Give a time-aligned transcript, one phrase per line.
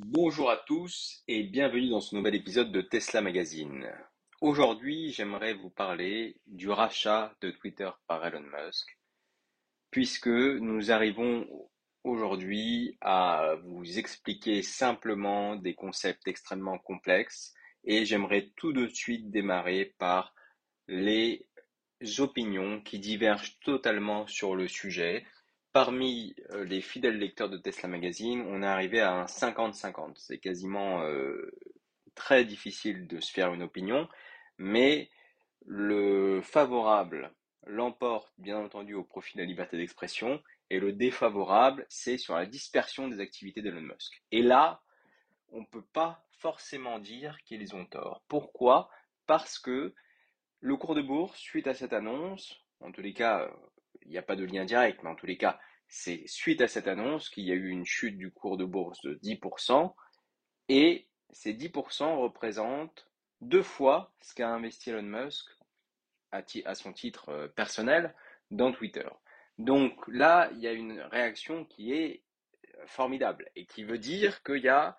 [0.00, 3.90] Bonjour à tous et bienvenue dans ce nouvel épisode de Tesla Magazine.
[4.40, 8.96] Aujourd'hui, j'aimerais vous parler du rachat de Twitter par Elon Musk,
[9.90, 11.48] puisque nous arrivons
[12.04, 17.52] aujourd'hui à vous expliquer simplement des concepts extrêmement complexes
[17.82, 20.32] et j'aimerais tout de suite démarrer par
[20.86, 21.44] les
[22.18, 25.26] opinions qui divergent totalement sur le sujet,
[25.72, 30.14] Parmi euh, les fidèles lecteurs de Tesla Magazine, on est arrivé à un 50-50.
[30.16, 31.52] C'est quasiment euh,
[32.14, 34.08] très difficile de se faire une opinion,
[34.56, 35.10] mais
[35.66, 37.32] le favorable
[37.66, 42.46] l'emporte bien entendu au profit de la liberté d'expression, et le défavorable, c'est sur la
[42.46, 44.22] dispersion des activités d'Elon Musk.
[44.32, 44.80] Et là,
[45.50, 48.22] on ne peut pas forcément dire qu'ils ont tort.
[48.28, 48.90] Pourquoi?
[49.26, 49.94] Parce que
[50.60, 53.50] le cours de bourse, suite à cette annonce, en tous les cas,
[54.08, 56.68] il n'y a pas de lien direct, mais en tous les cas, c'est suite à
[56.68, 59.94] cette annonce qu'il y a eu une chute du cours de bourse de 10%,
[60.68, 63.06] et ces 10% représentent
[63.40, 65.46] deux fois ce qu'a investi Elon Musk
[66.32, 68.14] à, son titre euh, personnel
[68.50, 69.08] dans Twitter.
[69.58, 72.22] Donc là, il y a une réaction qui est
[72.78, 74.96] euh, formidable et qui veut dire qu'il y a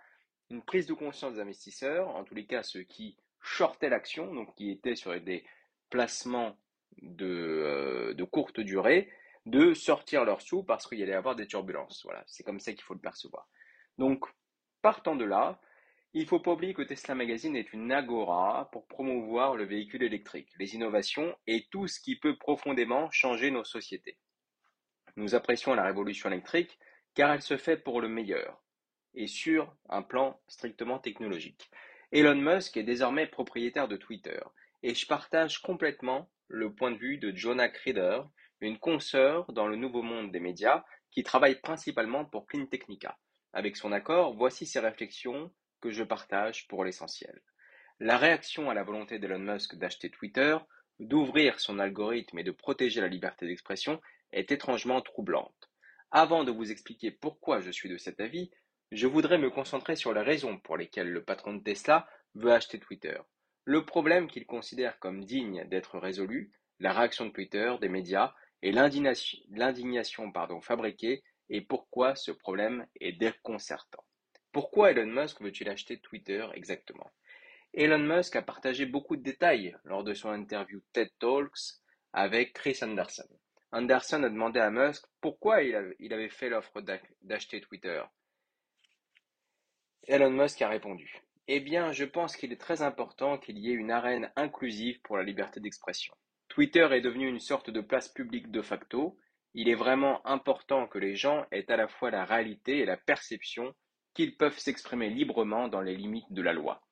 [0.49, 4.55] une prise de conscience des investisseurs, en tous les cas ceux qui shortaient l'action, donc
[4.55, 5.45] qui étaient sur des
[5.89, 6.57] placements
[7.01, 9.09] de, euh, de courte durée,
[9.45, 12.01] de sortir leurs sous parce qu'il y allait avoir des turbulences.
[12.03, 13.47] Voilà, c'est comme ça qu'il faut le percevoir.
[13.97, 14.25] Donc,
[14.81, 15.59] partant de là,
[16.13, 20.49] il faut pas oublier que Tesla Magazine est une agora pour promouvoir le véhicule électrique,
[20.57, 24.17] les innovations et tout ce qui peut profondément changer nos sociétés.
[25.15, 26.79] Nous apprécions la révolution électrique
[27.13, 28.63] car elle se fait pour le meilleur
[29.13, 31.69] et sur un plan strictement technologique.
[32.11, 34.39] Elon Musk est désormais propriétaire de Twitter
[34.81, 38.21] et je partage complètement le point de vue de Jonah Crider,
[38.59, 43.17] une consoeur dans le nouveau monde des médias qui travaille principalement pour Clean Technica.
[43.53, 47.41] Avec son accord, voici ses réflexions que je partage pour l'essentiel.
[47.99, 50.57] La réaction à la volonté d'Elon Musk d'acheter Twitter,
[50.99, 55.69] d'ouvrir son algorithme et de protéger la liberté d'expression est étrangement troublante.
[56.11, 58.51] Avant de vous expliquer pourquoi je suis de cet avis,
[58.91, 62.79] je voudrais me concentrer sur les raisons pour lesquelles le patron de Tesla veut acheter
[62.79, 63.17] Twitter.
[63.69, 68.71] Le problème qu'il considère comme digne d'être résolu, la réaction de Twitter, des médias et
[68.71, 71.21] l'indignation fabriquée
[71.51, 74.03] et pourquoi ce problème est déconcertant.
[74.51, 77.11] Pourquoi Elon Musk veut-il acheter Twitter exactement?
[77.75, 81.77] Elon Musk a partagé beaucoup de détails lors de son interview TED Talks
[82.11, 83.29] avec Chris Anderson.
[83.71, 86.81] Anderson a demandé à Musk pourquoi il avait fait l'offre
[87.21, 88.01] d'acheter Twitter.
[90.07, 91.21] Elon Musk a répondu
[91.51, 95.17] eh bien, je pense qu'il est très important qu'il y ait une arène inclusive pour
[95.17, 96.13] la liberté d'expression.
[96.47, 99.17] Twitter est devenu une sorte de place publique de facto.
[99.55, 102.97] Il est vraiment important que les gens aient à la fois la réalité et la
[102.97, 103.73] perception
[104.13, 106.83] qu'ils peuvent s'exprimer librement dans les limites de la loi.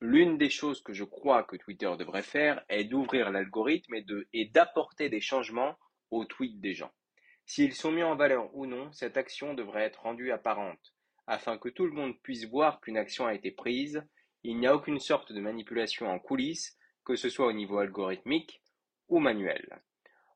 [0.00, 3.96] L'une des choses que je crois que Twitter devrait faire est d'ouvrir l'algorithme
[4.32, 5.74] et d'apporter des changements
[6.12, 6.92] aux tweets des gens.
[7.44, 10.95] S'ils sont mis en valeur ou non, cette action devrait être rendue apparente
[11.26, 14.02] afin que tout le monde puisse voir qu'une action a été prise,
[14.44, 18.62] il n'y a aucune sorte de manipulation en coulisses, que ce soit au niveau algorithmique
[19.08, 19.82] ou manuel.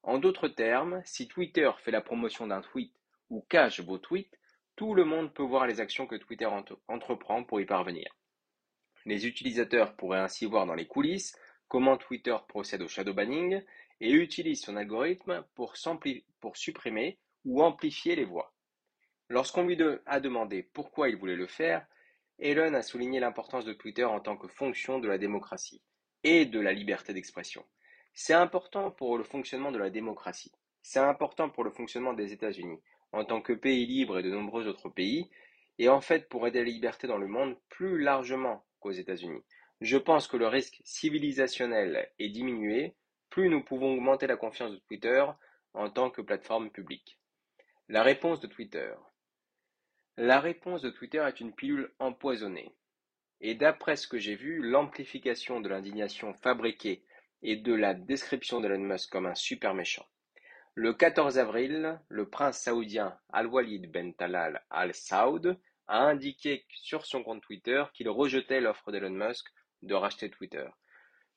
[0.02, 2.94] En d'autres termes, si Twitter fait la promotion d'un tweet
[3.28, 4.38] ou cache vos tweets,
[4.76, 6.48] tout le monde peut voir les actions que Twitter
[6.88, 8.16] entreprend pour y parvenir.
[9.04, 11.36] Les utilisateurs pourraient ainsi voir dans les coulisses
[11.68, 13.62] comment Twitter procède au shadow banning
[14.00, 15.74] et utilise son algorithme pour,
[16.40, 18.54] pour supprimer ou amplifier les voix.
[19.30, 21.86] Lorsqu'on lui a demandé pourquoi il voulait le faire,
[22.40, 25.80] Elon a souligné l'importance de Twitter en tant que fonction de la démocratie
[26.24, 27.64] et de la liberté d'expression.
[28.12, 30.50] C'est important pour le fonctionnement de la démocratie.
[30.82, 32.80] C'est important pour le fonctionnement des États-Unis,
[33.12, 35.30] en tant que pays libre et de nombreux autres pays,
[35.78, 39.44] et en fait pour aider la liberté dans le monde plus largement qu'aux États-Unis.
[39.80, 42.96] Je pense que le risque civilisationnel est diminué,
[43.28, 45.24] plus nous pouvons augmenter la confiance de Twitter
[45.72, 47.16] en tant que plateforme publique.
[47.88, 48.92] La réponse de Twitter.
[50.16, 52.74] La réponse de Twitter est une pilule empoisonnée.
[53.40, 57.04] Et d'après ce que j'ai vu, l'amplification de l'indignation fabriquée
[57.42, 60.06] et de la description d'Elon Musk comme un super méchant.
[60.74, 65.56] Le 14 avril, le prince saoudien Al-Walid Ben Talal Al Saud
[65.88, 69.46] a indiqué sur son compte Twitter qu'il rejetait l'offre d'Elon Musk
[69.82, 70.66] de racheter Twitter.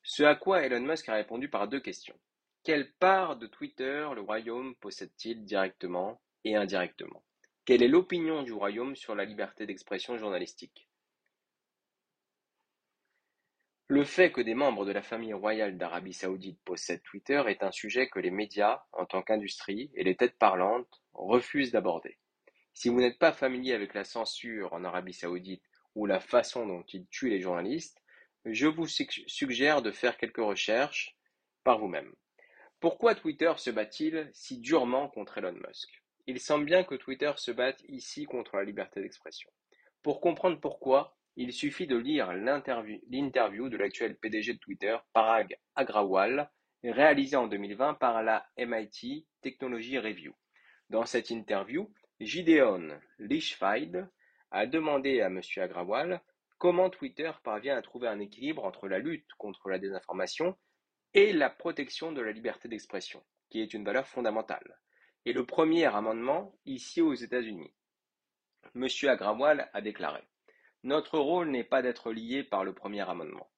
[0.03, 2.19] Ce à quoi Elon Musk a répondu par deux questions.
[2.63, 7.23] Quelle part de Twitter le royaume possède-t-il directement et indirectement?
[7.65, 10.89] Quelle est l'opinion du royaume sur la liberté d'expression journalistique?
[13.87, 17.71] Le fait que des membres de la famille royale d'Arabie saoudite possèdent Twitter est un
[17.71, 22.17] sujet que les médias, en tant qu'industrie, et les têtes parlantes refusent d'aborder.
[22.73, 25.63] Si vous n'êtes pas familier avec la censure en Arabie Saoudite
[25.95, 28.01] ou la façon dont ils tuent les journalistes,
[28.45, 31.15] je vous suggère de faire quelques recherches
[31.63, 32.13] par vous-même.
[32.81, 36.03] Pourquoi Twitter se bat-il si durement contre Elon Musk?
[36.25, 39.51] Il semble bien que Twitter se batte ici contre la liberté d'expression.
[40.01, 46.49] Pour comprendre pourquoi, il suffit de lire l'interview de l'actuel PDG de Twitter, Parag Agrawal,
[46.83, 50.33] réalisée en 2020 par la MIT Technology Review.
[50.89, 54.09] Dans cette interview, Gideon Lichfield
[54.51, 55.41] a demandé à M.
[55.57, 56.21] Agrawal
[56.57, 60.57] comment Twitter parvient à trouver un équilibre entre la lutte contre la désinformation
[61.13, 64.79] et la protection de la liberté d'expression, qui est une valeur fondamentale.
[65.25, 67.71] Et le premier amendement ici aux États-Unis.
[68.75, 68.87] M.
[69.03, 70.21] Agrawal a déclaré
[70.83, 73.49] Notre rôle n'est pas d'être lié par le premier amendement,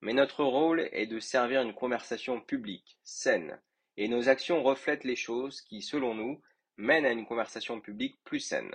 [0.00, 3.60] mais notre rôle est de servir une conversation publique, saine,
[3.96, 6.42] et nos actions reflètent les choses qui, selon nous,
[6.76, 8.74] mènent à une conversation publique plus saine.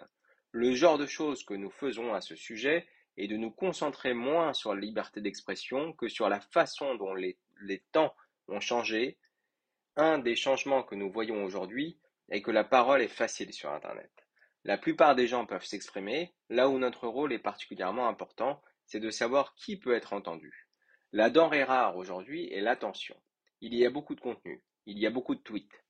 [0.51, 4.53] Le genre de choses que nous faisons à ce sujet est de nous concentrer moins
[4.53, 7.37] sur la liberté d'expression que sur la façon dont les
[7.91, 8.15] temps
[8.47, 9.17] ont changé,
[9.97, 11.99] un des changements que nous voyons aujourd'hui
[12.29, 14.11] est que la parole est facile sur Internet.
[14.63, 19.09] La plupart des gens peuvent s'exprimer, là où notre rôle est particulièrement important, c'est de
[19.09, 20.67] savoir qui peut être entendu.
[21.13, 23.15] La denrée rare aujourd'hui est l'attention.
[23.61, 25.83] Il y a beaucoup de contenu, il y a beaucoup de tweets,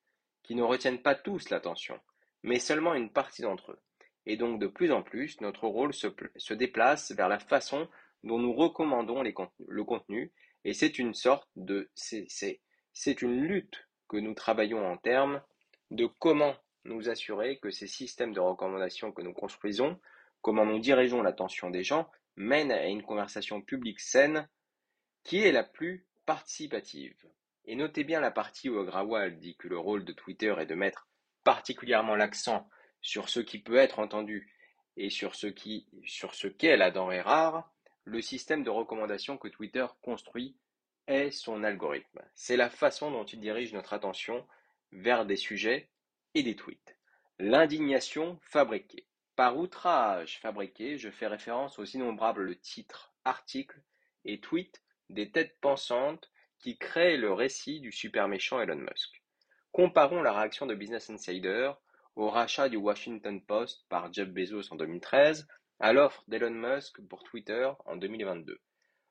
[0.44, 2.00] qui ne retiennent pas tous l'attention,
[2.44, 3.82] mais seulement une partie d'entre eux.
[4.26, 7.90] Et donc de plus en plus, notre rôle se, déplace vers la façon
[8.24, 10.34] dont nous recommandons le contenu
[10.64, 15.42] et c'est une sorte de, c'est une lutte que nous travaillons en termes
[15.92, 16.56] de comment
[16.86, 20.00] nous assurer que ces systèmes de recommandation que nous construisons,
[20.42, 24.48] comment nous dirigeons l'attention des gens, mènent à une conversation publique saine
[25.24, 27.28] qui est la plus participative.
[27.66, 30.76] Et notez bien la partie où Agrawal dit que le rôle de Twitter est de
[30.76, 31.08] mettre
[31.44, 32.70] particulièrement l'accent
[33.02, 34.54] sur ce qui peut être entendu
[34.96, 37.72] et sur ce qui, sur ce qu'est la denrée rare,
[38.06, 40.56] le système de recommandation que Twitter construit
[41.08, 42.22] est son algorithme.
[42.36, 44.46] C'est la façon dont il dirige notre attention
[44.92, 45.90] vers des sujets
[46.34, 46.98] et des tweets.
[47.40, 49.06] L'indignation fabriquée.
[49.36, 53.82] Par outrage fabriqué, je fais référence aux innombrables titres, articles
[54.26, 59.24] et tweets des têtes pensantes qui créent le récit du super méchant Elon Musk.
[59.72, 61.72] Comparons la réaction de Business Insider
[62.16, 65.48] au rachat du Washington Post par Jeff Bezos en 2013
[65.80, 68.60] à l'offre d'Elon Musk pour Twitter en 2022.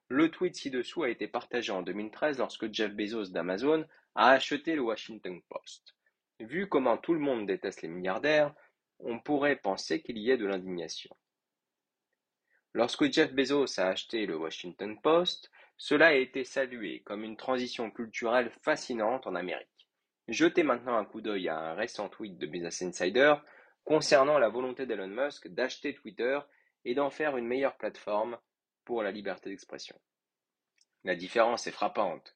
[0.09, 3.87] Le tweet ci-dessous a été partagé en 2013 lorsque Jeff Bezos d'Amazon
[4.17, 5.95] a acheté le Washington Post.
[6.41, 8.55] Vu comment tout le monde déteste les milliardaires,
[8.99, 11.15] on pourrait penser qu'il y ait de l'indignation.
[12.73, 17.91] Lorsque Jeff Bezos a acheté le Washington Post, cela a été salué comme une transition
[17.91, 19.89] culturelle fascinante en Amérique.
[20.29, 23.35] Jetez maintenant un coup d'œil à un récent tweet de Business Insider
[23.85, 26.39] concernant la volonté d'Elon Musk d'acheter Twitter
[26.85, 28.39] et d'en faire une meilleure plateforme
[28.85, 29.99] pour la liberté d'expression.
[31.05, 32.36] La différence est frappante.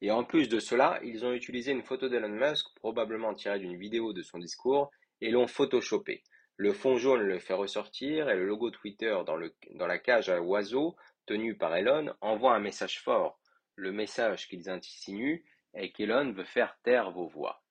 [0.00, 3.76] Et en plus de cela, ils ont utilisé une photo d'Elon Musk, probablement tirée d'une
[3.76, 4.90] vidéo de son discours,
[5.20, 6.22] et l'ont photoshopé.
[6.56, 9.38] Le fond jaune le fait ressortir et le logo Twitter dans,
[9.74, 10.96] dans la cage à oiseaux
[11.26, 13.38] tenue par Elon envoie un message fort.
[13.76, 17.62] Le message qu'ils insinuent est qu'Elon veut faire taire vos voix.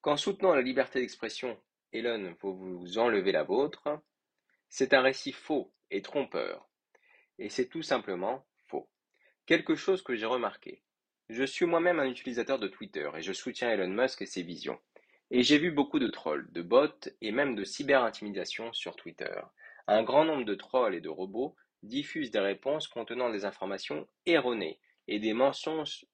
[0.00, 1.60] Qu'en soutenant la liberté d'expression,
[1.92, 4.00] Elon veut vous enlever la vôtre,
[4.68, 6.68] c'est un récit faux et trompeur.
[7.38, 8.88] Et c'est tout simplement faux.
[9.46, 10.83] Quelque chose que j'ai remarqué.
[11.30, 14.78] Je suis moi-même un utilisateur de Twitter et je soutiens Elon Musk et ses visions.
[15.30, 19.34] Et j'ai vu beaucoup de trolls, de bots et même de cyber-intimidation sur Twitter.
[19.86, 24.78] Un grand nombre de trolls et de robots diffusent des réponses contenant des informations erronées
[25.08, 26.06] et des mensonges,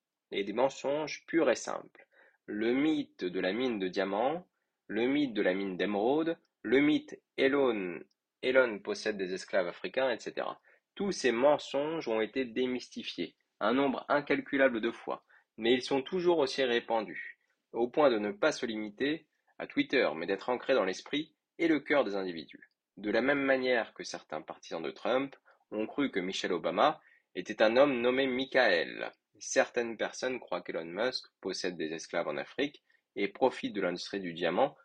[1.26, 2.06] purs et simples.
[2.46, 4.46] Le mythe de la mine de diamants,
[4.86, 10.46] le mythe de la mine d'émeraude, le mythe Elon possède des esclaves africains, etc.
[10.94, 15.24] Tous ces mensonges ont été démystifiés un nombre incalculable de fois,
[15.56, 17.38] mais ils sont toujours aussi répandus,
[17.72, 19.26] au point de ne pas se limiter
[19.58, 22.70] à Twitter, mais d'être ancrés dans l'esprit et le cœur des individus.
[22.96, 25.36] De la même manière que certains partisans de Trump
[25.70, 27.00] ont cru que Michelle Obama
[27.34, 29.12] était un homme nommé Michael.
[29.38, 32.82] Certaines personnes croient qu'Elon Musk possède des esclaves en Afrique
[33.16, 34.76] et profite de l'industrie du diamant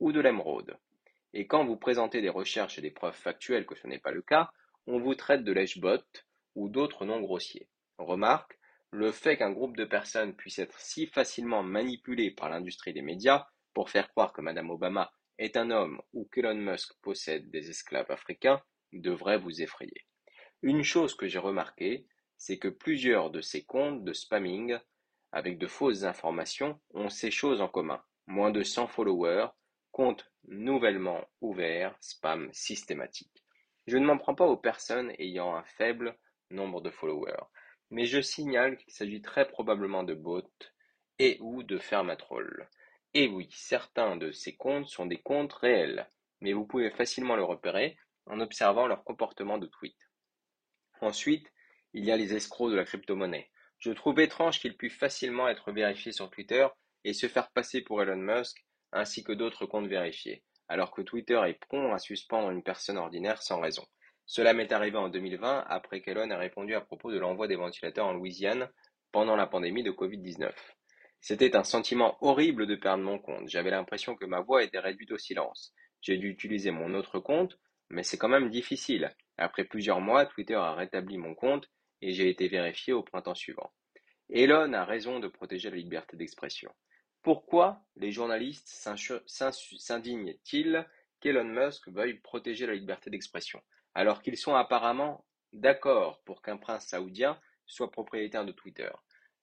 [0.00, 0.76] ou de l'émeraude.
[1.32, 4.22] Et quand vous présentez des recherches et des preuves factuelles que ce n'est pas le
[4.22, 4.50] cas,
[4.86, 6.04] on vous traite de lèche-bot
[6.54, 7.68] ou d'autres noms grossiers.
[7.98, 8.58] Remarque,
[8.90, 13.46] le fait qu'un groupe de personnes puisse être si facilement manipulé par l'industrie des médias
[13.72, 18.10] pour faire croire que Madame Obama est un homme ou qu'Elon Musk possède des esclaves
[18.10, 20.06] africains devrait vous effrayer.
[20.62, 24.78] Une chose que j'ai remarqué, c'est que plusieurs de ces comptes de spamming
[25.32, 28.02] avec de fausses informations ont ces choses en commun.
[28.26, 29.48] Moins de 100 followers,
[29.90, 33.44] compte nouvellement ouvert, spam systématique.
[33.86, 36.16] Je ne m'en prends pas aux personnes ayant un faible
[36.50, 37.44] nombre de followers,
[37.94, 40.42] mais je signale qu'il s'agit très probablement de bots
[41.20, 42.68] et ou de fermatrolls.
[43.14, 46.10] Et oui, certains de ces comptes sont des comptes réels,
[46.40, 47.96] mais vous pouvez facilement le repérer
[48.26, 49.96] en observant leur comportement de tweet.
[51.02, 51.52] Ensuite,
[51.92, 53.52] il y a les escrocs de la crypto-monnaie.
[53.78, 56.66] Je trouve étrange qu'ils puissent facilement être vérifiés sur Twitter
[57.04, 61.40] et se faire passer pour Elon Musk ainsi que d'autres comptes vérifiés, alors que Twitter
[61.46, 63.86] est prompt à suspendre une personne ordinaire sans raison.
[64.26, 68.06] Cela m'est arrivé en 2020 après qu'Elon ait répondu à propos de l'envoi des ventilateurs
[68.06, 68.70] en Louisiane
[69.12, 70.50] pendant la pandémie de Covid-19.
[71.20, 73.48] C'était un sentiment horrible de perdre mon compte.
[73.48, 75.74] J'avais l'impression que ma voix était réduite au silence.
[76.00, 77.58] J'ai dû utiliser mon autre compte,
[77.90, 79.14] mais c'est quand même difficile.
[79.38, 81.70] Après plusieurs mois, Twitter a rétabli mon compte
[82.02, 83.72] et j'ai été vérifié au printemps suivant.
[84.30, 86.72] Elon a raison de protéger la liberté d'expression.
[87.22, 90.86] Pourquoi les journalistes s'indignent-ils
[91.20, 93.62] qu'Elon Musk veuille protéger la liberté d'expression,
[93.94, 98.90] alors qu'ils sont apparemment d'accord pour qu'un prince saoudien soit propriétaire de Twitter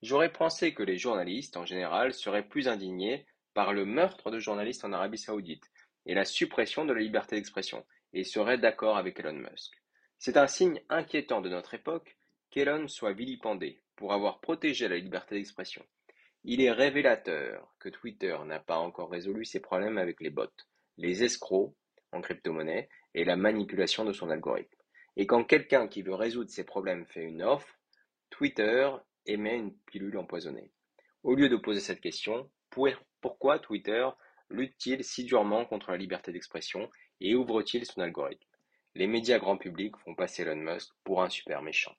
[0.01, 4.83] J'aurais pensé que les journalistes, en général, seraient plus indignés par le meurtre de journalistes
[4.83, 5.71] en Arabie saoudite
[6.07, 9.73] et la suppression de la liberté d'expression, et seraient d'accord avec Elon Musk.
[10.17, 12.17] C'est un signe inquiétant de notre époque
[12.49, 15.85] qu'Elon soit vilipendé pour avoir protégé la liberté d'expression.
[16.43, 20.47] Il est révélateur que Twitter n'a pas encore résolu ses problèmes avec les bots,
[20.97, 21.75] les escrocs
[22.11, 24.75] en crypto-monnaie et la manipulation de son algorithme.
[25.17, 27.79] Et quand quelqu'un qui veut résoudre ces problèmes fait une offre,
[28.29, 28.89] Twitter
[29.25, 30.71] émet une pilule empoisonnée.
[31.23, 32.49] Au lieu de poser cette question,
[33.21, 34.07] pourquoi Twitter
[34.49, 36.89] lutte-t-il si durement contre la liberté d'expression
[37.19, 38.47] et ouvre-t-il son algorithme?
[38.95, 41.95] Les médias grand public font passer Elon Musk pour un super méchant.